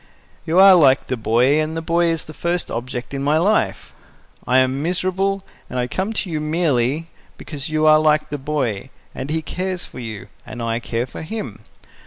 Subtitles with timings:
[0.47, 3.93] You are like the boy, and the boy is the first object in my life.
[4.47, 8.89] I am miserable, and I came to you merely because you are like the boy,
[9.13, 11.59] and he cares for you, and I care for him.